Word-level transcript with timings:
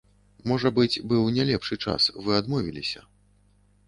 Можа 0.51 0.69
быць, 0.77 1.01
быў 1.11 1.27
не 1.35 1.43
лепшы 1.49 1.77
час, 1.87 2.07
вы 2.29 2.35
адмовіліся. 2.39 3.05